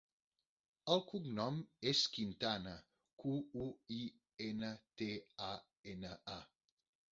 El 0.93 1.03
cognom 1.11 1.59
és 1.91 2.01
Quintana: 2.15 2.73
cu, 3.25 3.35
u, 3.67 3.69
i, 3.99 4.01
ena, 4.49 4.73
te, 5.03 5.13
a, 5.53 5.53
ena, 5.95 6.19
a. 6.41 6.43